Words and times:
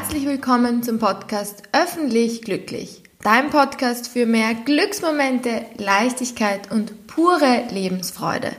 herzlich 0.00 0.24
willkommen 0.24 0.82
zum 0.82 0.98
Podcast 0.98 1.62
Öffentlich 1.72 2.40
Glücklich. 2.40 3.02
Dein 3.22 3.50
Podcast 3.50 4.08
für 4.08 4.24
mehr 4.24 4.54
Glücksmomente, 4.54 5.66
Leichtigkeit 5.76 6.72
und 6.72 7.06
pure 7.06 7.64
Lebensfreude. 7.70 8.52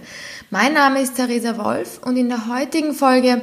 Mein 0.51 0.75
Name 0.75 1.01
ist 1.01 1.15
Theresa 1.15 1.57
Wolf 1.57 1.99
und 2.05 2.15
in 2.15 2.29
der 2.29 2.47
heutigen 2.47 2.93
Folge 2.93 3.41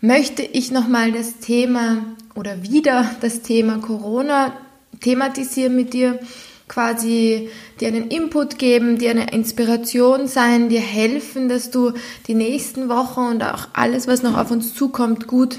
möchte 0.00 0.42
ich 0.44 0.70
nochmal 0.70 1.10
das 1.10 1.38
Thema 1.38 2.04
oder 2.36 2.62
wieder 2.62 3.10
das 3.20 3.42
Thema 3.42 3.78
Corona 3.78 4.52
thematisieren 5.00 5.74
mit 5.74 5.94
dir, 5.94 6.20
quasi 6.68 7.50
dir 7.80 7.88
einen 7.88 8.06
Input 8.06 8.56
geben, 8.56 8.98
dir 8.98 9.10
eine 9.10 9.32
Inspiration 9.32 10.28
sein, 10.28 10.68
dir 10.68 10.80
helfen, 10.80 11.48
dass 11.48 11.72
du 11.72 11.92
die 12.28 12.34
nächsten 12.34 12.88
Wochen 12.88 13.20
und 13.20 13.42
auch 13.42 13.66
alles, 13.72 14.06
was 14.06 14.22
noch 14.22 14.38
auf 14.38 14.52
uns 14.52 14.74
zukommt, 14.74 15.26
gut 15.26 15.58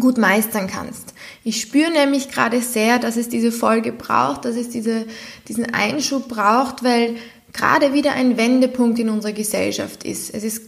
gut 0.00 0.16
meistern 0.16 0.68
kannst. 0.68 1.14
Ich 1.44 1.60
spüre 1.60 1.90
nämlich 1.90 2.30
gerade 2.30 2.60
sehr, 2.62 2.98
dass 2.98 3.16
es 3.16 3.28
diese 3.28 3.52
Folge 3.52 3.92
braucht, 3.92 4.44
dass 4.44 4.56
es 4.56 4.70
diese, 4.70 5.06
diesen 5.48 5.74
Einschub 5.74 6.28
braucht, 6.28 6.82
weil 6.82 7.16
gerade 7.52 7.92
wieder 7.92 8.12
ein 8.12 8.36
Wendepunkt 8.36 8.98
in 8.98 9.10
unserer 9.10 9.32
Gesellschaft 9.32 10.04
ist. 10.04 10.34
Es 10.34 10.44
ist 10.44 10.62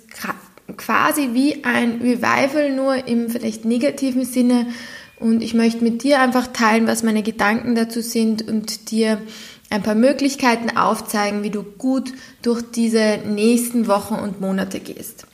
quasi 0.77 1.31
wie 1.33 1.65
ein 1.65 2.03
Revival, 2.03 2.73
nur 2.73 3.07
im 3.07 3.31
vielleicht 3.31 3.65
negativen 3.65 4.25
Sinne. 4.25 4.67
Und 5.19 5.43
ich 5.43 5.55
möchte 5.55 5.83
mit 5.83 6.03
dir 6.03 6.21
einfach 6.21 6.49
teilen, 6.49 6.87
was 6.87 7.03
meine 7.03 7.23
Gedanken 7.23 7.75
dazu 7.75 8.03
sind 8.03 8.47
und 8.47 8.91
dir 8.91 9.23
ein 9.71 9.83
paar 9.83 9.95
Möglichkeiten 9.95 10.77
aufzeigen, 10.77 11.43
wie 11.43 11.51
du 11.51 11.63
gut 11.63 12.13
durch 12.43 12.63
diese 12.63 13.21
nächsten 13.27 13.87
Wochen 13.87 14.15
und 14.15 14.41
Monate 14.41 14.81
gehst. 14.81 15.27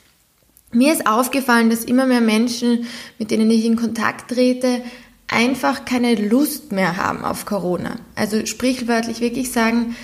Mir 0.73 0.93
ist 0.93 1.07
aufgefallen, 1.07 1.69
dass 1.69 1.83
immer 1.83 2.05
mehr 2.05 2.21
Menschen, 2.21 2.85
mit 3.19 3.31
denen 3.31 3.49
ich 3.51 3.65
in 3.65 3.75
Kontakt 3.75 4.31
trete, 4.31 4.81
einfach 5.27 5.85
keine 5.85 6.15
Lust 6.15 6.71
mehr 6.71 6.97
haben 6.97 7.23
auf 7.23 7.45
Corona. 7.45 7.97
Also 8.15 8.45
sprichwörtlich 8.45 9.21
wirklich 9.21 9.51
sagen, 9.51 9.95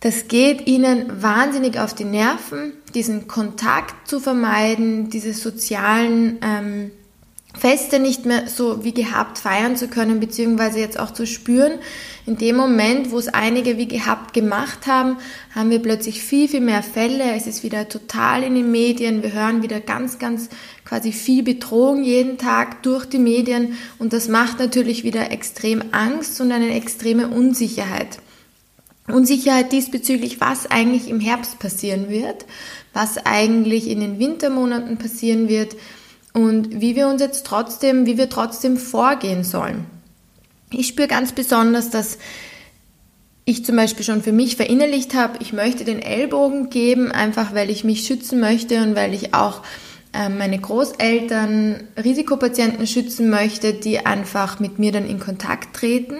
das 0.00 0.28
geht 0.28 0.66
ihnen 0.66 1.22
wahnsinnig 1.22 1.78
auf 1.78 1.94
die 1.94 2.04
Nerven, 2.04 2.72
diesen 2.94 3.28
Kontakt 3.28 4.08
zu 4.08 4.20
vermeiden, 4.20 5.10
diese 5.10 5.34
sozialen 5.34 6.38
ähm, 6.42 6.90
Feste 7.58 7.98
nicht 7.98 8.26
mehr 8.26 8.46
so 8.46 8.84
wie 8.84 8.92
gehabt 8.92 9.38
feiern 9.38 9.76
zu 9.76 9.88
können, 9.88 10.20
beziehungsweise 10.20 10.78
jetzt 10.78 10.98
auch 10.98 11.10
zu 11.10 11.26
spüren. 11.26 11.72
In 12.24 12.36
dem 12.36 12.56
Moment, 12.56 13.10
wo 13.10 13.18
es 13.18 13.28
einige 13.28 13.76
wie 13.76 13.88
gehabt 13.88 14.34
gemacht 14.34 14.86
haben, 14.86 15.16
haben 15.52 15.70
wir 15.70 15.80
plötzlich 15.80 16.22
viel, 16.22 16.48
viel 16.48 16.60
mehr 16.60 16.82
Fälle. 16.82 17.32
Es 17.34 17.48
ist 17.48 17.64
wieder 17.64 17.88
total 17.88 18.44
in 18.44 18.54
den 18.54 18.70
Medien. 18.70 19.24
Wir 19.24 19.32
hören 19.32 19.62
wieder 19.62 19.80
ganz, 19.80 20.20
ganz 20.20 20.48
quasi 20.84 21.12
viel 21.12 21.42
Bedrohung 21.42 22.04
jeden 22.04 22.38
Tag 22.38 22.84
durch 22.84 23.04
die 23.04 23.18
Medien. 23.18 23.76
Und 23.98 24.12
das 24.12 24.28
macht 24.28 24.60
natürlich 24.60 25.02
wieder 25.02 25.32
extrem 25.32 25.82
Angst 25.90 26.40
und 26.40 26.52
eine 26.52 26.74
extreme 26.74 27.28
Unsicherheit. 27.28 28.18
Unsicherheit 29.08 29.72
diesbezüglich, 29.72 30.40
was 30.40 30.70
eigentlich 30.70 31.08
im 31.08 31.18
Herbst 31.18 31.58
passieren 31.58 32.10
wird, 32.10 32.46
was 32.92 33.18
eigentlich 33.26 33.88
in 33.88 33.98
den 33.98 34.20
Wintermonaten 34.20 34.98
passieren 34.98 35.48
wird 35.48 35.74
und 36.32 36.80
wie 36.80 36.96
wir 36.96 37.08
uns 37.08 37.20
jetzt 37.20 37.46
trotzdem, 37.46 38.06
wie 38.06 38.18
wir 38.18 38.28
trotzdem 38.28 38.76
vorgehen 38.76 39.44
sollen. 39.44 39.86
Ich 40.72 40.86
spüre 40.86 41.08
ganz 41.08 41.32
besonders, 41.32 41.90
dass 41.90 42.18
ich 43.44 43.64
zum 43.64 43.76
Beispiel 43.76 44.04
schon 44.04 44.22
für 44.22 44.32
mich 44.32 44.56
verinnerlicht 44.56 45.14
habe, 45.14 45.38
ich 45.40 45.52
möchte 45.52 45.84
den 45.84 46.00
Ellbogen 46.00 46.70
geben, 46.70 47.10
einfach 47.10 47.54
weil 47.54 47.70
ich 47.70 47.82
mich 47.82 48.06
schützen 48.06 48.38
möchte 48.38 48.82
und 48.82 48.94
weil 48.94 49.12
ich 49.12 49.34
auch 49.34 49.62
ähm, 50.12 50.38
meine 50.38 50.58
Großeltern, 50.58 51.84
Risikopatienten 51.96 52.86
schützen 52.86 53.30
möchte, 53.30 53.72
die 53.72 54.06
einfach 54.06 54.60
mit 54.60 54.78
mir 54.78 54.92
dann 54.92 55.08
in 55.08 55.18
Kontakt 55.18 55.76
treten 55.76 56.16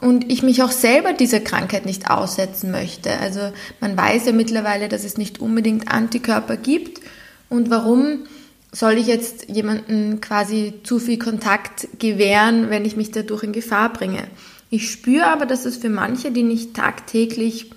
und 0.00 0.30
ich 0.30 0.42
mich 0.42 0.62
auch 0.62 0.70
selber 0.70 1.12
dieser 1.12 1.40
Krankheit 1.40 1.86
nicht 1.86 2.10
aussetzen 2.10 2.70
möchte. 2.70 3.18
Also 3.18 3.52
man 3.80 3.96
weiß 3.96 4.26
ja 4.26 4.32
mittlerweile, 4.32 4.88
dass 4.88 5.04
es 5.04 5.18
nicht 5.18 5.40
unbedingt 5.40 5.90
Antikörper 5.90 6.56
gibt 6.56 7.00
und 7.48 7.70
warum 7.70 8.26
soll 8.72 8.94
ich 8.94 9.06
jetzt 9.06 9.48
jemanden 9.50 10.20
quasi 10.20 10.74
zu 10.82 10.98
viel 10.98 11.18
Kontakt 11.18 11.88
gewähren, 11.98 12.70
wenn 12.70 12.86
ich 12.86 12.96
mich 12.96 13.10
dadurch 13.10 13.42
in 13.42 13.52
Gefahr 13.52 13.92
bringe. 13.92 14.26
Ich 14.70 14.90
spüre 14.90 15.26
aber, 15.26 15.44
dass 15.44 15.66
es 15.66 15.76
für 15.76 15.90
manche, 15.90 16.30
die 16.30 16.42
nicht 16.42 16.74
tagtäglich 16.74 17.70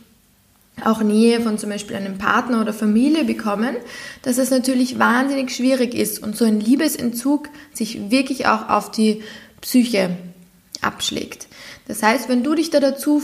auch 0.83 1.01
Nähe 1.01 1.41
von 1.41 1.57
zum 1.57 1.69
Beispiel 1.69 1.95
einem 1.95 2.17
Partner 2.17 2.61
oder 2.61 2.73
Familie 2.73 3.25
bekommen, 3.25 3.75
dass 4.21 4.37
es 4.37 4.49
natürlich 4.49 4.99
wahnsinnig 4.99 5.51
schwierig 5.51 5.93
ist 5.93 6.21
und 6.21 6.35
so 6.35 6.45
ein 6.45 6.59
Liebesentzug 6.59 7.49
sich 7.73 8.11
wirklich 8.11 8.47
auch 8.47 8.69
auf 8.69 8.91
die 8.91 9.21
Psyche 9.61 10.17
abschlägt. 10.81 11.47
Das 11.87 12.03
heißt, 12.03 12.29
wenn 12.29 12.43
du 12.43 12.55
dich 12.55 12.71
da 12.71 12.79
dazu 12.79 13.21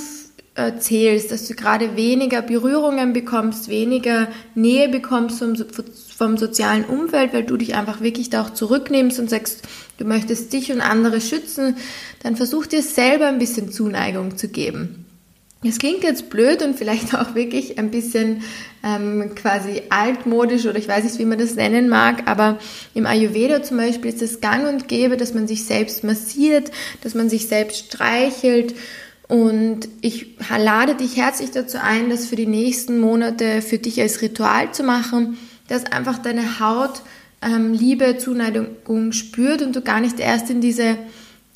erzählst, 0.53 1.31
dass 1.31 1.47
du 1.47 1.53
gerade 1.53 1.95
weniger 1.95 2.41
Berührungen 2.41 3.13
bekommst, 3.13 3.69
weniger 3.69 4.27
Nähe 4.53 4.89
bekommst 4.89 5.39
vom, 5.39 5.55
vom 6.17 6.37
sozialen 6.37 6.83
Umfeld, 6.83 7.33
weil 7.33 7.43
du 7.43 7.55
dich 7.55 7.75
einfach 7.75 8.01
wirklich 8.01 8.29
da 8.29 8.41
auch 8.41 8.49
zurücknimmst 8.49 9.19
und 9.19 9.29
sagst, 9.29 9.63
du 9.97 10.05
möchtest 10.05 10.51
dich 10.51 10.71
und 10.71 10.81
andere 10.81 11.21
schützen, 11.21 11.77
dann 12.21 12.35
versuch 12.35 12.65
dir 12.65 12.81
selber 12.81 13.27
ein 13.27 13.39
bisschen 13.39 13.71
Zuneigung 13.71 14.37
zu 14.37 14.49
geben. 14.49 15.05
Es 15.63 15.77
klingt 15.77 16.03
jetzt 16.03 16.31
blöd 16.31 16.63
und 16.63 16.75
vielleicht 16.75 17.13
auch 17.15 17.35
wirklich 17.35 17.77
ein 17.77 17.91
bisschen 17.91 18.41
ähm, 18.83 19.35
quasi 19.35 19.83
altmodisch 19.89 20.65
oder 20.65 20.77
ich 20.77 20.87
weiß 20.87 21.03
nicht, 21.03 21.19
wie 21.19 21.25
man 21.25 21.37
das 21.37 21.55
nennen 21.55 21.87
mag, 21.87 22.23
aber 22.29 22.57
im 22.93 23.05
Ayurveda 23.05 23.63
zum 23.63 23.77
Beispiel 23.77 24.11
ist 24.11 24.21
es 24.21 24.41
gang 24.41 24.67
und 24.67 24.87
gäbe, 24.87 25.17
dass 25.17 25.33
man 25.33 25.47
sich 25.47 25.65
selbst 25.65 26.03
massiert, 26.03 26.71
dass 27.03 27.13
man 27.13 27.29
sich 27.29 27.47
selbst 27.47 27.85
streichelt 27.85 28.73
und 29.31 29.87
ich 30.01 30.35
lade 30.49 30.93
dich 30.93 31.15
herzlich 31.15 31.51
dazu 31.51 31.77
ein, 31.81 32.09
das 32.09 32.25
für 32.25 32.35
die 32.35 32.47
nächsten 32.47 32.99
Monate 32.99 33.61
für 33.61 33.77
dich 33.77 34.01
als 34.01 34.21
Ritual 34.21 34.73
zu 34.73 34.83
machen, 34.83 35.37
dass 35.69 35.85
einfach 35.85 36.17
deine 36.17 36.59
Haut 36.59 37.01
ähm, 37.41 37.71
Liebe, 37.71 38.17
Zuneigung 38.17 39.13
spürt 39.13 39.61
und 39.61 39.73
du 39.73 39.79
gar 39.83 40.01
nicht 40.01 40.19
erst 40.19 40.49
in 40.49 40.59
diese, 40.59 40.97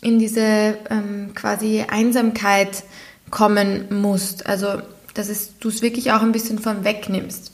in 0.01 0.19
diese 0.19 0.77
ähm, 0.89 1.33
quasi 1.35 1.83
Einsamkeit 1.85 2.85
kommen 3.29 3.87
musst. 3.89 4.47
Also, 4.47 4.81
dass 5.13 5.27
du 5.59 5.67
es 5.67 5.81
wirklich 5.81 6.13
auch 6.13 6.21
ein 6.21 6.31
bisschen 6.31 6.59
von 6.59 6.85
wegnimmst. 6.85 7.51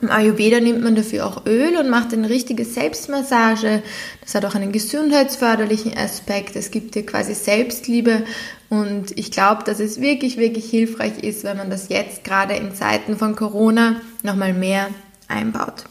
Im 0.00 0.10
Ayurveda 0.10 0.60
nimmt 0.60 0.82
man 0.82 0.96
dafür 0.96 1.26
auch 1.26 1.46
Öl 1.46 1.76
und 1.76 1.88
macht 1.88 2.12
eine 2.12 2.28
richtige 2.28 2.64
Selbstmassage. 2.64 3.82
Das 4.20 4.34
hat 4.34 4.44
auch 4.44 4.54
einen 4.54 4.72
gesundheitsförderlichen 4.72 5.96
Aspekt. 5.96 6.56
Es 6.56 6.70
gibt 6.70 6.94
dir 6.94 7.06
quasi 7.06 7.34
Selbstliebe 7.34 8.24
und 8.68 9.16
ich 9.16 9.30
glaube, 9.30 9.62
dass 9.64 9.80
es 9.80 10.00
wirklich, 10.00 10.36
wirklich 10.36 10.68
hilfreich 10.68 11.22
ist, 11.22 11.44
wenn 11.44 11.56
man 11.56 11.70
das 11.70 11.88
jetzt 11.88 12.24
gerade 12.24 12.54
in 12.54 12.74
Zeiten 12.74 13.16
von 13.16 13.36
Corona 13.36 14.00
nochmal 14.22 14.52
mehr 14.52 14.88
einbaut. 15.28 15.84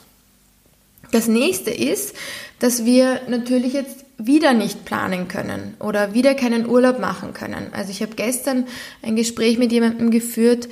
Das 1.12 1.28
nächste 1.28 1.72
ist, 1.72 2.16
dass 2.60 2.86
wir 2.86 3.22
natürlich 3.30 3.74
jetzt 3.74 4.04
wieder 4.18 4.54
nicht 4.54 4.86
planen 4.86 5.28
können 5.28 5.76
oder 5.80 6.14
wieder 6.14 6.34
keinen 6.36 6.68
Urlaub 6.68 7.00
machen 7.00 7.34
können. 7.34 7.68
Also 7.72 7.92
ich 7.92 8.02
habe 8.02 8.16
gestern 8.16 8.66
ein 9.02 9.16
Gespräch 9.16 9.58
mit 9.58 9.72
jemandem 9.72 10.12
geführt, 10.12 10.70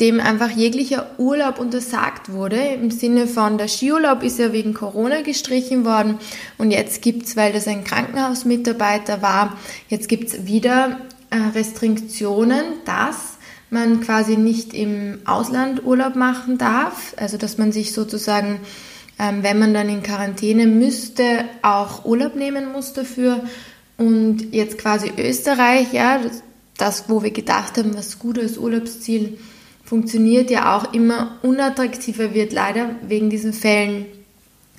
dem 0.00 0.20
einfach 0.20 0.50
jeglicher 0.50 1.10
Urlaub 1.18 1.58
untersagt 1.58 2.32
wurde. 2.32 2.56
Im 2.56 2.90
Sinne 2.90 3.26
von, 3.26 3.58
der 3.58 3.68
Skiurlaub 3.68 4.22
ist 4.22 4.38
ja 4.38 4.52
wegen 4.52 4.74
Corona 4.74 5.22
gestrichen 5.22 5.84
worden 5.84 6.18
und 6.58 6.70
jetzt 6.70 7.02
gibt's, 7.02 7.36
weil 7.36 7.52
das 7.52 7.68
ein 7.68 7.84
Krankenhausmitarbeiter 7.84 9.22
war, 9.22 9.56
jetzt 9.88 10.08
gibt's 10.08 10.46
wieder 10.46 10.98
äh, 11.30 11.36
Restriktionen, 11.54 12.64
dass 12.84 13.38
man 13.70 14.00
quasi 14.00 14.36
nicht 14.36 14.74
im 14.74 15.20
Ausland 15.24 15.84
Urlaub 15.84 16.14
machen 16.14 16.58
darf, 16.58 17.14
also 17.16 17.38
dass 17.38 17.56
man 17.56 17.72
sich 17.72 17.92
sozusagen, 17.92 18.60
ähm, 19.18 19.42
wenn 19.42 19.58
man 19.58 19.72
dann 19.72 19.88
in 19.88 20.02
Quarantäne 20.02 20.66
müsste, 20.66 21.44
auch 21.62 22.04
Urlaub 22.04 22.34
nehmen 22.34 22.72
muss 22.72 22.92
dafür. 22.92 23.44
Und 23.96 24.52
jetzt 24.52 24.78
quasi 24.78 25.12
Österreich, 25.16 25.92
ja, 25.92 26.20
das, 26.76 27.04
wo 27.08 27.22
wir 27.22 27.30
gedacht 27.30 27.78
haben, 27.78 27.96
was 27.96 28.18
gut 28.18 28.38
als 28.38 28.58
Urlaubsziel 28.58 29.38
funktioniert, 29.84 30.50
ja 30.50 30.76
auch 30.76 30.92
immer 30.92 31.38
unattraktiver 31.42 32.34
wird, 32.34 32.52
leider 32.52 32.90
wegen 33.06 33.30
diesen 33.30 33.52
Fällen. 33.52 34.06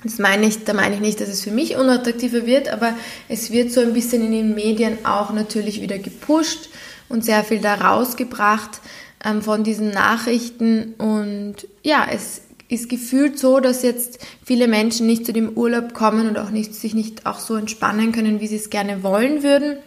Das 0.02 0.18
meine 0.18 0.46
ich, 0.46 0.64
da 0.64 0.74
meine 0.74 0.96
ich 0.96 1.00
nicht, 1.00 1.20
dass 1.20 1.28
es 1.28 1.42
für 1.42 1.50
mich 1.50 1.76
unattraktiver 1.76 2.46
wird, 2.46 2.68
aber 2.68 2.94
es 3.28 3.50
wird 3.50 3.72
so 3.72 3.80
ein 3.80 3.94
bisschen 3.94 4.22
in 4.22 4.32
den 4.32 4.54
Medien 4.54 5.04
auch 5.04 5.32
natürlich 5.32 5.80
wieder 5.80 5.98
gepusht 5.98 6.68
und 7.08 7.24
sehr 7.24 7.42
viel 7.42 7.58
da 7.58 7.74
rausgebracht 7.74 8.80
ähm, 9.24 9.40
von 9.40 9.64
diesen 9.64 9.90
Nachrichten. 9.90 10.94
Und 10.98 11.68
ja, 11.82 12.06
es 12.10 12.42
ist 12.68 12.88
gefühlt 12.88 13.38
so, 13.38 13.60
dass 13.60 13.82
jetzt 13.82 14.18
viele 14.44 14.68
Menschen 14.68 15.06
nicht 15.06 15.24
zu 15.24 15.32
dem 15.32 15.50
Urlaub 15.50 15.94
kommen 15.94 16.28
und 16.28 16.38
auch 16.38 16.50
nicht, 16.50 16.74
sich 16.74 16.94
nicht 16.94 17.24
auch 17.24 17.38
so 17.38 17.56
entspannen 17.56 18.12
können, 18.12 18.40
wie 18.40 18.46
sie 18.46 18.56
es 18.56 18.68
gerne 18.68 19.02
wollen 19.02 19.42
würden. 19.42 19.78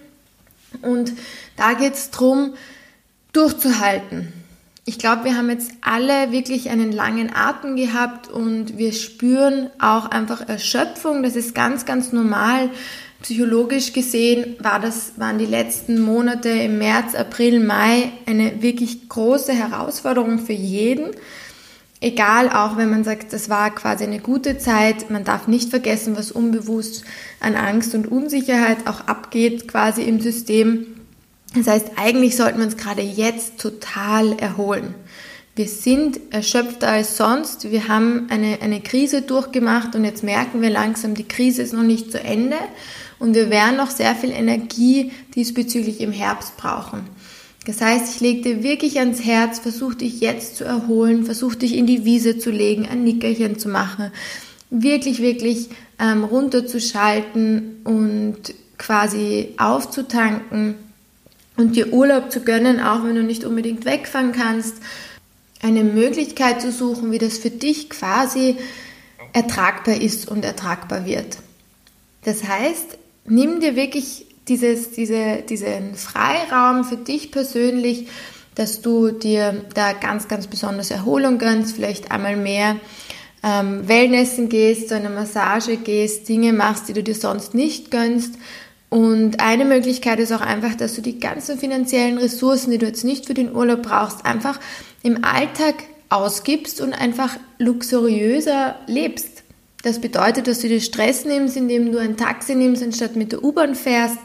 Und 0.81 1.13
da 1.55 1.73
geht 1.73 1.93
es 1.93 2.09
darum, 2.11 2.53
durchzuhalten 3.33 4.33
ich 4.87 4.97
glaube, 4.97 5.25
wir 5.25 5.35
haben 5.35 5.49
jetzt 5.49 5.71
alle 5.81 6.31
wirklich 6.31 6.69
einen 6.69 6.93
langen 6.93 7.29
Atem 7.35 7.75
gehabt 7.75 8.29
und 8.29 8.77
wir 8.77 8.93
spüren 8.93 9.69
auch 9.79 10.05
einfach 10.05 10.47
Erschöpfung. 10.47 11.23
Das 11.23 11.35
ist 11.35 11.53
ganz, 11.53 11.85
ganz 11.85 12.13
normal. 12.13 12.69
psychologisch 13.21 13.91
gesehen 13.91 14.55
war 14.59 14.79
das, 14.79 15.13
waren 15.17 15.39
die 15.39 15.45
letzten 15.45 15.99
Monate 15.99 16.47
im 16.47 16.77
März, 16.77 17.15
April, 17.15 17.59
Mai 17.59 18.13
eine 18.25 18.61
wirklich 18.61 19.09
große 19.09 19.51
Herausforderung 19.51 20.39
für 20.39 20.53
jeden. 20.53 21.11
Egal, 21.99 22.49
auch 22.49 22.77
wenn 22.77 22.89
man 22.89 23.03
sagt, 23.03 23.33
das 23.33 23.49
war 23.49 23.75
quasi 23.75 24.05
eine 24.05 24.19
gute 24.19 24.57
Zeit, 24.57 25.09
man 25.09 25.25
darf 25.25 25.49
nicht 25.49 25.69
vergessen, 25.69 26.15
was 26.15 26.31
unbewusst 26.31 27.03
an 27.41 27.55
Angst 27.55 27.93
und 27.93 28.09
Unsicherheit 28.09 28.87
auch 28.87 29.01
abgeht, 29.01 29.67
quasi 29.67 30.03
im 30.03 30.21
System. 30.21 30.96
Das 31.57 31.67
heißt, 31.67 31.91
eigentlich 31.95 32.35
sollten 32.35 32.59
wir 32.59 32.65
uns 32.65 32.77
gerade 32.77 33.01
jetzt 33.01 33.59
total 33.59 34.37
erholen. 34.39 34.93
Wir 35.55 35.67
sind 35.67 36.19
erschöpfter 36.29 36.89
als 36.89 37.17
sonst. 37.17 37.71
Wir 37.71 37.87
haben 37.87 38.27
eine, 38.29 38.59
eine 38.61 38.79
Krise 38.79 39.23
durchgemacht 39.23 39.95
und 39.95 40.05
jetzt 40.05 40.23
merken 40.23 40.61
wir 40.61 40.69
langsam, 40.69 41.15
die 41.15 41.27
Krise 41.27 41.63
ist 41.63 41.73
noch 41.73 41.83
nicht 41.83 42.11
zu 42.11 42.23
Ende 42.23 42.57
und 43.17 43.33
wir 43.33 43.49
werden 43.49 43.77
noch 43.77 43.89
sehr 43.89 44.13
viel 44.13 44.29
Energie 44.29 45.11
diesbezüglich 45.33 45.99
im 46.01 46.11
Herbst 46.11 46.57
brauchen. 46.57 47.07
Das 47.65 47.81
heißt, 47.81 48.15
ich 48.15 48.21
lege 48.21 48.41
dir 48.41 48.63
wirklich 48.63 48.99
ans 48.99 49.25
Herz, 49.25 49.57
versuch 49.57 49.95
dich 49.95 50.21
jetzt 50.21 50.57
zu 50.57 50.63
erholen, 50.63 51.25
versuch 51.25 51.55
dich 51.55 51.75
in 51.75 51.87
die 51.87 52.05
Wiese 52.05 52.37
zu 52.37 52.51
legen, 52.51 52.87
ein 52.87 53.03
Nickerchen 53.03 53.57
zu 53.57 53.67
machen, 53.67 54.11
wirklich, 54.69 55.23
wirklich 55.23 55.69
ähm, 55.99 56.23
runterzuschalten 56.23 57.81
und 57.83 58.53
quasi 58.77 59.55
aufzutanken 59.57 60.75
und 61.57 61.75
dir 61.75 61.91
Urlaub 61.91 62.31
zu 62.31 62.41
gönnen, 62.41 62.79
auch 62.79 63.03
wenn 63.03 63.15
du 63.15 63.23
nicht 63.23 63.43
unbedingt 63.43 63.85
wegfahren 63.85 64.31
kannst, 64.31 64.75
eine 65.61 65.83
Möglichkeit 65.83 66.61
zu 66.61 66.71
suchen, 66.71 67.11
wie 67.11 67.17
das 67.17 67.37
für 67.37 67.49
dich 67.49 67.89
quasi 67.89 68.57
ertragbar 69.33 69.95
ist 69.95 70.29
und 70.29 70.45
ertragbar 70.45 71.05
wird. 71.05 71.37
Das 72.23 72.43
heißt, 72.43 72.97
nimm 73.25 73.59
dir 73.59 73.75
wirklich 73.75 74.25
dieses, 74.47 74.91
diese, 74.91 75.43
diesen 75.47 75.95
Freiraum 75.95 76.83
für 76.83 76.97
dich 76.97 77.31
persönlich, 77.31 78.07
dass 78.55 78.81
du 78.81 79.11
dir 79.11 79.65
da 79.73 79.93
ganz, 79.93 80.27
ganz 80.27 80.47
besonders 80.47 80.89
Erholung 80.89 81.37
gönnst, 81.37 81.75
vielleicht 81.75 82.11
einmal 82.11 82.35
mehr 82.35 82.77
ähm, 83.43 83.87
Wellnessen 83.87 84.49
gehst, 84.49 84.89
zu 84.89 84.95
einer 84.95 85.09
Massage 85.09 85.77
gehst, 85.77 86.27
Dinge 86.27 86.53
machst, 86.53 86.87
die 86.87 86.93
du 86.93 87.03
dir 87.03 87.15
sonst 87.15 87.53
nicht 87.53 87.91
gönnst. 87.91 88.33
Und 88.89 89.41
eine 89.41 89.65
Möglichkeit 89.65 90.19
ist 90.19 90.31
auch 90.31 90.41
einfach, 90.41 90.75
dass 90.75 90.95
du 90.95 91.01
die 91.01 91.19
ganzen 91.19 91.59
finanziellen 91.59 92.17
Ressourcen, 92.17 92.71
die 92.71 92.77
du 92.77 92.85
jetzt 92.85 93.03
nicht 93.03 93.25
für 93.25 93.33
den 93.33 93.53
Urlaub 93.53 93.83
brauchst, 93.83 94.25
einfach 94.25 94.59
im 95.03 95.25
Alltag 95.25 95.75
ausgibst 96.09 96.79
und 96.79 96.93
einfach 96.93 97.37
luxuriöser 97.59 98.75
lebst. 98.87 99.43
Das 99.83 99.99
bedeutet, 99.99 100.47
dass 100.47 100.59
du 100.59 100.69
dir 100.69 100.81
Stress 100.81 101.25
nimmst, 101.25 101.55
indem 101.55 101.91
du 101.91 101.99
ein 101.99 102.17
Taxi 102.17 102.55
nimmst, 102.55 102.81
anstatt 102.81 103.15
mit 103.15 103.31
der 103.31 103.43
U-Bahn 103.43 103.75
fährst, 103.75 104.17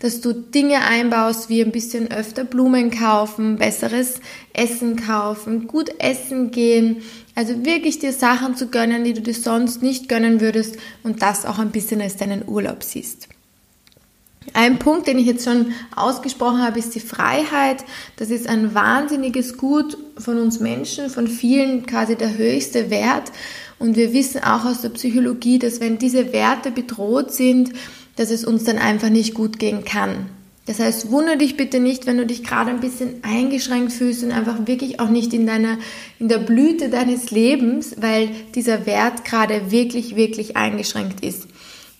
dass 0.00 0.20
du 0.20 0.32
Dinge 0.32 0.84
einbaust, 0.84 1.48
wie 1.48 1.62
ein 1.62 1.72
bisschen 1.72 2.10
öfter 2.10 2.44
Blumen 2.44 2.90
kaufen, 2.90 3.56
besseres 3.56 4.20
Essen 4.52 4.96
kaufen, 4.96 5.66
gut 5.66 5.90
essen 5.98 6.50
gehen, 6.50 7.02
also 7.34 7.64
wirklich 7.64 7.98
dir 8.00 8.12
Sachen 8.12 8.54
zu 8.54 8.68
gönnen, 8.68 9.04
die 9.04 9.14
du 9.14 9.22
dir 9.22 9.34
sonst 9.34 9.82
nicht 9.82 10.08
gönnen 10.08 10.40
würdest 10.40 10.76
und 11.02 11.22
das 11.22 11.46
auch 11.46 11.58
ein 11.58 11.70
bisschen 11.70 12.00
als 12.00 12.16
deinen 12.16 12.46
Urlaub 12.46 12.82
siehst. 12.82 13.28
Ein 14.54 14.78
Punkt, 14.78 15.06
den 15.06 15.18
ich 15.18 15.26
jetzt 15.26 15.44
schon 15.44 15.72
ausgesprochen 15.94 16.62
habe, 16.62 16.78
ist 16.78 16.94
die 16.94 17.00
Freiheit. 17.00 17.84
Das 18.16 18.30
ist 18.30 18.48
ein 18.48 18.74
wahnsinniges 18.74 19.56
Gut 19.56 19.96
von 20.16 20.38
uns 20.38 20.60
Menschen, 20.60 21.10
von 21.10 21.28
vielen 21.28 21.86
quasi 21.86 22.16
der 22.16 22.36
höchste 22.36 22.90
Wert. 22.90 23.32
Und 23.78 23.96
wir 23.96 24.12
wissen 24.12 24.42
auch 24.42 24.64
aus 24.64 24.80
der 24.80 24.88
Psychologie, 24.90 25.58
dass 25.58 25.80
wenn 25.80 25.98
diese 25.98 26.32
Werte 26.32 26.70
bedroht 26.70 27.32
sind, 27.32 27.72
dass 28.16 28.30
es 28.30 28.44
uns 28.44 28.64
dann 28.64 28.78
einfach 28.78 29.10
nicht 29.10 29.34
gut 29.34 29.58
gehen 29.58 29.84
kann. 29.84 30.26
Das 30.68 30.80
heißt, 30.80 31.10
wundere 31.10 31.38
dich 31.38 31.56
bitte 31.56 31.80
nicht, 31.80 32.04
wenn 32.06 32.18
du 32.18 32.26
dich 32.26 32.44
gerade 32.44 32.70
ein 32.70 32.80
bisschen 32.80 33.22
eingeschränkt 33.22 33.90
fühlst 33.90 34.22
und 34.22 34.32
einfach 34.32 34.66
wirklich 34.66 35.00
auch 35.00 35.08
nicht 35.08 35.32
in 35.32 35.46
deiner, 35.46 35.78
in 36.18 36.28
der 36.28 36.36
Blüte 36.36 36.90
deines 36.90 37.30
Lebens, 37.30 37.94
weil 37.98 38.28
dieser 38.54 38.84
Wert 38.84 39.24
gerade 39.24 39.70
wirklich, 39.70 40.14
wirklich 40.14 40.58
eingeschränkt 40.58 41.24
ist. 41.24 41.46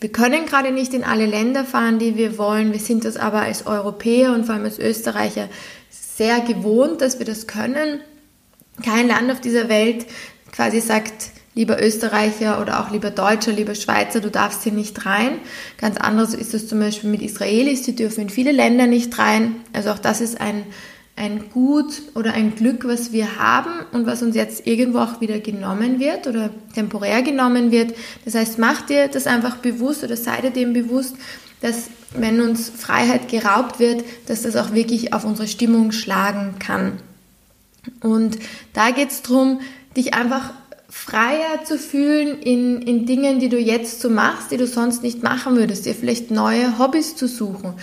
Wir 0.01 0.13
können 0.13 0.47
gerade 0.47 0.71
nicht 0.71 0.95
in 0.95 1.03
alle 1.03 1.27
Länder 1.27 1.65
fahren, 1.65 1.99
die 1.99 2.17
wir 2.17 2.39
wollen. 2.39 2.73
Wir 2.73 2.79
sind 2.79 3.05
das 3.05 3.17
aber 3.17 3.41
als 3.41 3.67
Europäer 3.67 4.33
und 4.33 4.47
vor 4.47 4.55
allem 4.55 4.65
als 4.65 4.79
Österreicher 4.79 5.49
sehr 5.91 6.41
gewohnt, 6.41 7.01
dass 7.01 7.19
wir 7.19 7.27
das 7.27 7.47
können. 7.47 8.01
Kein 8.85 9.09
Land 9.09 9.31
auf 9.33 9.41
dieser 9.41 9.69
Welt 9.69 10.07
quasi 10.53 10.81
sagt, 10.81 11.31
lieber 11.55 11.83
Österreicher 11.83 12.61
oder 12.61 12.81
auch 12.81 12.93
lieber 12.93 13.11
Deutscher, 13.11 13.51
lieber 13.51 13.75
Schweizer, 13.75 14.21
du 14.21 14.31
darfst 14.31 14.63
hier 14.63 14.73
nicht 14.73 15.05
rein. 15.05 15.41
Ganz 15.77 15.97
anders 15.97 16.33
ist 16.33 16.55
es 16.55 16.69
zum 16.69 16.79
Beispiel 16.79 17.11
mit 17.11 17.21
Israelis, 17.21 17.83
die 17.83 17.97
dürfen 17.97 18.23
in 18.23 18.31
viele 18.31 18.53
Länder 18.53 18.87
nicht 18.87 19.19
rein. 19.19 19.57
Also 19.73 19.91
auch 19.91 19.99
das 19.99 20.21
ist 20.21 20.41
ein 20.41 20.65
ein 21.19 21.51
Gut 21.51 22.03
oder 22.15 22.33
ein 22.33 22.55
Glück, 22.55 22.87
was 22.87 23.13
wir 23.13 23.39
haben 23.39 23.71
und 23.93 24.07
was 24.07 24.23
uns 24.23 24.37
jetzt 24.37 24.67
irgendwo 24.67 24.99
auch 24.99 25.21
wieder 25.21 25.41
genommen 25.41 25.99
wird 25.99 26.27
oder 26.27 26.51
temporär 26.75 27.23
genommen 27.23 27.71
wird. 27.71 27.95
Das 28.25 28.35
heißt, 28.35 28.59
mach 28.59 28.83
dir 28.83 29.09
das 29.09 29.27
einfach 29.27 29.57
bewusst 29.57 30.05
oder 30.05 30.17
sei 30.17 30.41
dir 30.41 30.51
dem 30.51 30.73
bewusst, 30.73 31.17
dass 31.61 31.91
wenn 32.15 32.41
uns 32.41 32.71
Freiheit 32.71 33.29
geraubt 33.29 33.81
wird, 33.81 34.05
dass 34.27 34.43
das 34.43 34.57
auch 34.57 34.73
wirklich 34.73 35.13
auf 35.13 35.25
unsere 35.25 35.49
Stimmung 35.49 35.93
schlagen 35.93 36.55
kann. 36.59 36.93
Und 38.01 38.39
da 38.73 38.91
geht 38.91 39.11
es 39.11 39.23
darum, 39.23 39.61
dich 39.97 40.15
einfach 40.15 40.53
freier 40.89 41.65
zu 41.65 41.79
fühlen 41.79 42.41
in, 42.41 42.81
in 42.81 43.07
Dingen, 43.07 43.41
die 43.41 43.49
du 43.49 43.59
jetzt 43.59 44.01
so 44.01 44.09
machst, 44.09 44.51
die 44.51 44.57
du 44.57 44.67
sonst 44.67 45.03
nicht 45.03 45.23
machen 45.23 45.57
würdest, 45.57 45.85
dir 45.85 45.95
vielleicht 45.95 46.31
neue 46.31 46.79
Hobbys 46.79 47.15
zu 47.15 47.29
suchen, 47.29 47.75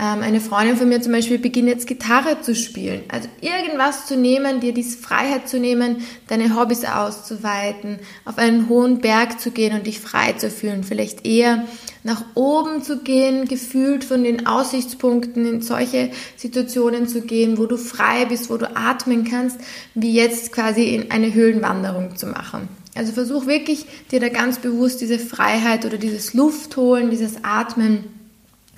eine 0.00 0.40
Freundin 0.40 0.78
von 0.78 0.88
mir 0.88 1.02
zum 1.02 1.12
Beispiel 1.12 1.38
beginnt 1.38 1.68
jetzt 1.68 1.86
Gitarre 1.86 2.40
zu 2.40 2.54
spielen. 2.54 3.02
Also 3.08 3.28
irgendwas 3.42 4.06
zu 4.06 4.16
nehmen, 4.16 4.60
dir 4.60 4.72
diese 4.72 4.96
Freiheit 4.96 5.46
zu 5.46 5.60
nehmen, 5.60 5.96
deine 6.26 6.58
Hobbys 6.58 6.86
auszuweiten, 6.86 7.98
auf 8.24 8.38
einen 8.38 8.70
hohen 8.70 9.00
Berg 9.00 9.38
zu 9.40 9.50
gehen 9.50 9.74
und 9.76 9.86
dich 9.86 10.00
frei 10.00 10.32
zu 10.32 10.48
fühlen. 10.48 10.84
Vielleicht 10.84 11.26
eher 11.26 11.66
nach 12.02 12.24
oben 12.34 12.82
zu 12.82 13.00
gehen, 13.00 13.46
gefühlt 13.46 14.04
von 14.04 14.24
den 14.24 14.46
Aussichtspunkten 14.46 15.44
in 15.44 15.60
solche 15.60 16.12
Situationen 16.34 17.06
zu 17.06 17.20
gehen, 17.20 17.58
wo 17.58 17.66
du 17.66 17.76
frei 17.76 18.24
bist, 18.24 18.48
wo 18.48 18.56
du 18.56 18.74
atmen 18.74 19.24
kannst, 19.24 19.58
wie 19.94 20.14
jetzt 20.14 20.50
quasi 20.50 20.94
in 20.94 21.10
eine 21.10 21.34
Höhlenwanderung 21.34 22.16
zu 22.16 22.26
machen. 22.26 22.68
Also 22.94 23.12
versuch 23.12 23.46
wirklich 23.46 23.84
dir 24.10 24.20
da 24.20 24.30
ganz 24.30 24.60
bewusst 24.60 25.02
diese 25.02 25.18
Freiheit 25.18 25.84
oder 25.84 25.98
dieses 25.98 26.32
Luftholen, 26.32 27.10
dieses 27.10 27.44
Atmen 27.44 28.04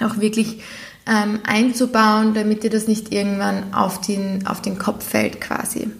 auch 0.00 0.18
wirklich 0.18 0.58
ähm, 1.06 1.40
einzubauen, 1.44 2.34
damit 2.34 2.62
dir 2.62 2.70
das 2.70 2.88
nicht 2.88 3.12
irgendwann 3.12 3.74
auf 3.74 4.00
den, 4.00 4.46
auf 4.46 4.62
den 4.62 4.78
Kopf 4.78 5.04
fällt 5.04 5.40
quasi. 5.40 5.90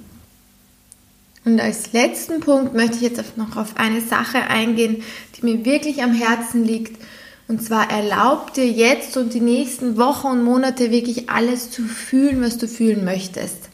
Und 1.44 1.60
als 1.60 1.92
letzten 1.92 2.40
Punkt 2.40 2.74
möchte 2.74 2.96
ich 2.96 3.02
jetzt 3.02 3.36
noch 3.36 3.56
auf 3.56 3.76
eine 3.76 4.00
Sache 4.00 4.42
eingehen, 4.42 5.02
die 5.34 5.44
mir 5.44 5.64
wirklich 5.64 6.02
am 6.02 6.14
Herzen 6.14 6.64
liegt. 6.64 7.02
Und 7.48 7.62
zwar 7.62 7.90
erlaub 7.90 8.54
dir 8.54 8.66
jetzt 8.66 9.16
und 9.16 9.34
die 9.34 9.40
nächsten 9.40 9.96
Wochen 9.96 10.28
und 10.28 10.44
Monate 10.44 10.92
wirklich 10.92 11.28
alles 11.28 11.70
zu 11.70 11.82
fühlen, 11.82 12.40
was 12.40 12.58
du 12.58 12.68
fühlen 12.68 13.04
möchtest. 13.04 13.70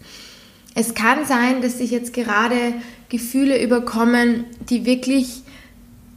Es 0.75 0.95
kann 0.95 1.27
sein, 1.27 1.61
dass 1.61 1.79
sich 1.79 1.91
jetzt 1.91 2.15
gerade 2.15 2.75
Gefühle 3.11 3.63
überkommen, 3.63 4.45
die 4.71 4.87
wirklich 4.87 5.43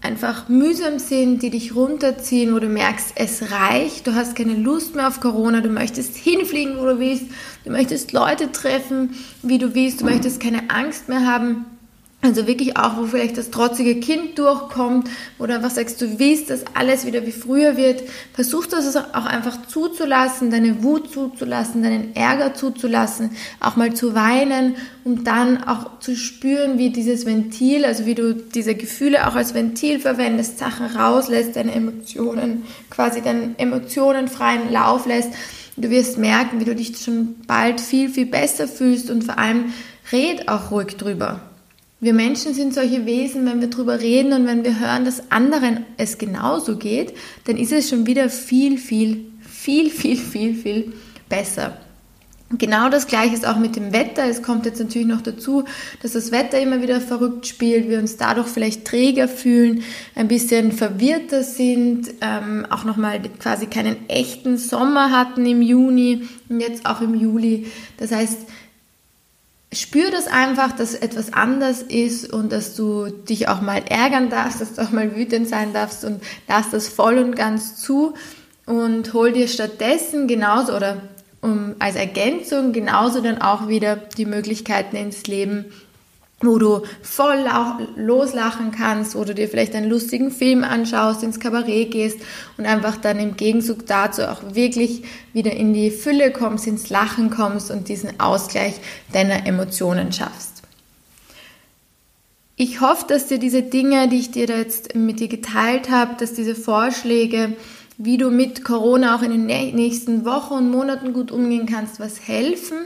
einfach 0.01 0.49
mühsam 0.49 0.99
sind, 0.99 1.43
die 1.43 1.51
dich 1.51 1.75
runterziehen, 1.75 2.53
wo 2.53 2.59
du 2.59 2.67
merkst, 2.67 3.13
es 3.15 3.51
reicht, 3.51 4.07
du 4.07 4.15
hast 4.15 4.35
keine 4.35 4.55
Lust 4.55 4.95
mehr 4.95 5.07
auf 5.07 5.19
Corona, 5.19 5.61
du 5.61 5.69
möchtest 5.69 6.17
hinfliegen, 6.17 6.77
wo 6.79 6.85
du 6.85 6.99
willst, 6.99 7.25
du 7.63 7.71
möchtest 7.71 8.11
Leute 8.11 8.51
treffen, 8.51 9.15
wie 9.43 9.59
du 9.59 9.75
willst, 9.75 10.01
du 10.01 10.05
möchtest 10.05 10.41
keine 10.41 10.69
Angst 10.69 11.07
mehr 11.07 11.25
haben. 11.25 11.65
Also 12.23 12.45
wirklich 12.45 12.77
auch, 12.77 12.97
wo 12.97 13.07
vielleicht 13.07 13.39
das 13.39 13.49
trotzige 13.49 13.99
Kind 13.99 14.37
durchkommt 14.37 15.09
oder 15.39 15.63
was 15.63 15.73
sagst 15.73 15.99
du 16.01 16.19
willst, 16.19 16.51
dass 16.51 16.63
alles 16.75 17.07
wieder 17.07 17.25
wie 17.25 17.31
früher 17.31 17.77
wird. 17.77 18.03
Versuch 18.33 18.67
das 18.67 18.95
auch 18.95 19.25
einfach 19.25 19.65
zuzulassen, 19.65 20.51
deine 20.51 20.83
Wut 20.83 21.11
zuzulassen, 21.11 21.81
deinen 21.81 22.15
Ärger 22.15 22.53
zuzulassen, 22.53 23.31
auch 23.59 23.75
mal 23.75 23.95
zu 23.95 24.13
weinen, 24.13 24.75
um 25.03 25.23
dann 25.23 25.63
auch 25.63 25.99
zu 25.99 26.15
spüren, 26.15 26.77
wie 26.77 26.91
dieses 26.91 27.25
Ventil, 27.25 27.85
also 27.85 28.05
wie 28.05 28.13
du 28.13 28.35
diese 28.35 28.75
Gefühle 28.75 29.27
auch 29.27 29.33
als 29.33 29.55
Ventil 29.55 29.99
verwendest, 29.99 30.59
Sachen 30.59 30.85
rauslässt, 30.85 31.55
deine 31.55 31.73
Emotionen, 31.73 32.65
quasi 32.91 33.23
deinen 33.23 33.57
Emotionen 33.57 34.27
freien 34.27 34.71
Lauf 34.71 35.07
lässt. 35.07 35.31
Du 35.75 35.89
wirst 35.89 36.19
merken, 36.19 36.59
wie 36.59 36.65
du 36.65 36.75
dich 36.75 36.95
schon 36.99 37.37
bald 37.47 37.81
viel, 37.81 38.09
viel 38.09 38.27
besser 38.27 38.67
fühlst 38.67 39.09
und 39.09 39.23
vor 39.23 39.39
allem 39.39 39.73
red 40.11 40.47
auch 40.49 40.69
ruhig 40.69 40.97
drüber. 40.97 41.41
Wir 42.03 42.15
Menschen 42.15 42.55
sind 42.55 42.73
solche 42.73 43.05
Wesen, 43.05 43.45
wenn 43.45 43.61
wir 43.61 43.69
drüber 43.69 43.99
reden 43.99 44.33
und 44.33 44.47
wenn 44.47 44.63
wir 44.63 44.79
hören, 44.79 45.05
dass 45.05 45.31
anderen 45.31 45.85
es 45.97 46.17
genauso 46.17 46.77
geht, 46.77 47.13
dann 47.45 47.57
ist 47.57 47.71
es 47.71 47.89
schon 47.89 48.07
wieder 48.07 48.27
viel, 48.31 48.79
viel, 48.79 49.25
viel, 49.47 49.91
viel, 49.91 50.17
viel, 50.17 50.55
viel 50.55 50.93
besser. 51.29 51.77
Genau 52.57 52.89
das 52.89 53.05
gleiche 53.05 53.35
ist 53.35 53.47
auch 53.47 53.57
mit 53.57 53.75
dem 53.75 53.93
Wetter. 53.93 54.25
Es 54.25 54.41
kommt 54.41 54.65
jetzt 54.65 54.79
natürlich 54.79 55.07
noch 55.07 55.21
dazu, 55.21 55.63
dass 56.01 56.13
das 56.13 56.31
Wetter 56.31 56.59
immer 56.59 56.81
wieder 56.81 56.99
verrückt 56.99 57.45
spielt, 57.45 57.87
wir 57.87 57.99
uns 57.99 58.17
dadurch 58.17 58.47
vielleicht 58.47 58.83
träger 58.83 59.27
fühlen, 59.27 59.83
ein 60.15 60.27
bisschen 60.27 60.71
verwirrter 60.71 61.43
sind, 61.43 62.09
ähm, 62.19 62.65
auch 62.69 62.83
nochmal 62.83 63.21
quasi 63.39 63.67
keinen 63.67 64.09
echten 64.09 64.57
Sommer 64.57 65.11
hatten 65.11 65.45
im 65.45 65.61
Juni 65.61 66.27
und 66.49 66.59
jetzt 66.59 66.85
auch 66.87 66.99
im 66.99 67.13
Juli. 67.13 67.67
Das 67.97 68.11
heißt, 68.11 68.39
spür 69.73 70.11
das 70.11 70.27
einfach, 70.27 70.73
dass 70.73 70.93
etwas 70.93 71.31
anders 71.33 71.81
ist 71.81 72.31
und 72.31 72.51
dass 72.51 72.75
du 72.75 73.07
dich 73.07 73.47
auch 73.47 73.61
mal 73.61 73.81
ärgern 73.87 74.29
darfst, 74.29 74.59
dass 74.59 74.73
du 74.73 74.81
auch 74.81 74.91
mal 74.91 75.15
wütend 75.15 75.47
sein 75.47 75.73
darfst 75.73 76.03
und 76.03 76.21
lass 76.47 76.69
das 76.69 76.89
voll 76.89 77.17
und 77.17 77.35
ganz 77.35 77.77
zu 77.77 78.13
und 78.65 79.13
hol 79.13 79.31
dir 79.31 79.47
stattdessen 79.47 80.27
genauso 80.27 80.75
oder 80.75 80.97
um, 81.41 81.75
als 81.79 81.95
Ergänzung 81.95 82.71
genauso 82.73 83.21
dann 83.21 83.41
auch 83.41 83.67
wieder 83.67 83.95
die 83.95 84.25
Möglichkeiten 84.25 84.95
ins 84.95 85.25
Leben, 85.25 85.65
wo 86.41 86.57
du 86.57 86.81
voll 87.01 87.45
loslachen 87.95 88.71
kannst, 88.71 89.15
wo 89.15 89.23
du 89.23 89.33
dir 89.33 89.47
vielleicht 89.47 89.75
einen 89.75 89.89
lustigen 89.89 90.31
Film 90.31 90.63
anschaust, 90.63 91.23
ins 91.23 91.39
Kabarett 91.39 91.91
gehst 91.91 92.19
und 92.57 92.65
einfach 92.65 92.97
dann 92.97 93.19
im 93.19 93.37
Gegenzug 93.37 93.85
dazu 93.85 94.23
auch 94.23 94.53
wirklich 94.53 95.03
wieder 95.33 95.53
in 95.53 95.73
die 95.73 95.91
Fülle 95.91 96.31
kommst, 96.31 96.67
ins 96.67 96.89
Lachen 96.89 97.29
kommst 97.29 97.71
und 97.71 97.87
diesen 97.89 98.19
Ausgleich 98.19 98.75
deiner 99.13 99.45
Emotionen 99.45 100.11
schaffst. 100.11 100.61
Ich 102.55 102.79
hoffe, 102.79 103.05
dass 103.07 103.25
dir 103.25 103.39
diese 103.39 103.63
Dinge, 103.63 104.07
die 104.07 104.19
ich 104.19 104.31
dir 104.31 104.45
da 104.45 104.57
jetzt 104.57 104.93
mit 104.95 105.19
dir 105.19 105.27
geteilt 105.27 105.89
habe, 105.89 106.15
dass 106.19 106.33
diese 106.33 106.53
Vorschläge 106.53 107.53
wie 108.03 108.17
du 108.17 108.29
mit 108.29 108.63
Corona 108.63 109.15
auch 109.15 109.21
in 109.21 109.31
den 109.31 109.75
nächsten 109.75 110.25
Wochen 110.25 110.55
und 110.55 110.71
Monaten 110.71 111.13
gut 111.13 111.31
umgehen 111.31 111.65
kannst, 111.65 111.99
was 111.99 112.27
helfen. 112.27 112.77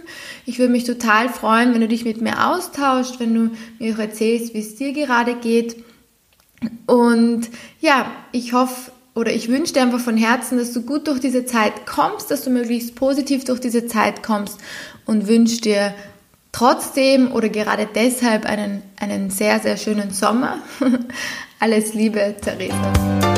Ich 0.45 0.60
würde 0.60 0.72
mich 0.72 0.84
total 0.84 1.29
freuen, 1.29 1.74
wenn 1.74 1.81
du 1.81 1.88
dich 1.88 2.05
mit 2.05 2.22
mir 2.22 2.50
austauscht, 2.50 3.19
wenn 3.19 3.34
du 3.34 3.51
mir 3.79 3.95
auch 3.95 4.00
erzählst, 4.00 4.53
wie 4.53 4.60
es 4.60 4.75
dir 4.75 4.93
gerade 4.93 5.36
geht. 5.36 5.77
Und 6.86 7.50
ja, 7.79 8.12
ich 8.31 8.53
hoffe 8.53 8.91
oder 9.13 9.31
ich 9.31 9.48
wünsche 9.48 9.74
dir 9.74 9.81
einfach 9.81 10.00
von 10.00 10.17
Herzen, 10.17 10.57
dass 10.57 10.74
du 10.74 10.81
gut 10.81 11.07
durch 11.07 11.19
diese 11.19 11.45
Zeit 11.45 11.86
kommst, 11.86 12.31
dass 12.31 12.43
du 12.43 12.50
möglichst 12.50 12.95
positiv 12.95 13.45
durch 13.45 13.62
diese 13.62 13.88
Zeit 13.88 14.24
kommst 14.24 14.60
und 15.05 15.27
wünsche 15.27 15.62
dir 15.62 15.93
trotzdem 16.51 17.31
oder 17.31 17.50
gerade 17.50 17.88
deshalb 17.93 18.45
einen, 18.45 18.81
einen 19.00 19.29
sehr, 19.29 19.60
sehr 19.60 19.77
schönen 19.77 20.12
Sommer. 20.12 20.60
Alles 21.60 21.93
Liebe, 21.93 22.36
Theresa. 22.41 23.34